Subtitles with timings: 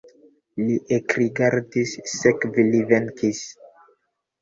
[0.69, 3.47] Li ekrigardis, sekve li venkis.